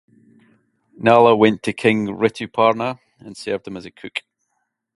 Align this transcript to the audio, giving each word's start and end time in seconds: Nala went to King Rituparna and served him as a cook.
Nala 0.97 1.35
went 1.35 1.61
to 1.61 1.73
King 1.73 2.07
Rituparna 2.07 2.97
and 3.19 3.37
served 3.37 3.67
him 3.67 3.77
as 3.77 3.85
a 3.85 3.91
cook. 3.91 4.23